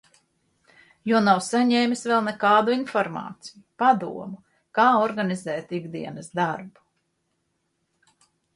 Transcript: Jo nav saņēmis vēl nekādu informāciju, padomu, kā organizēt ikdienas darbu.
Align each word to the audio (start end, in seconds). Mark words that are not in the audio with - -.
Jo 1.09 1.19
nav 1.25 1.41
saņēmis 1.47 2.01
vēl 2.11 2.23
nekādu 2.27 2.73
informāciju, 2.77 3.61
padomu, 3.83 4.41
kā 4.79 4.89
organizēt 5.05 5.77
ikdienas 5.81 6.33
darbu. 6.43 6.89